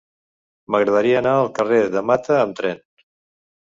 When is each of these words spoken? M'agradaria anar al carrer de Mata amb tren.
M'agradaria 0.75 1.21
anar 1.21 1.35
al 1.43 1.53
carrer 1.61 1.81
de 1.99 2.07
Mata 2.11 2.43
amb 2.43 2.61
tren. 2.65 2.87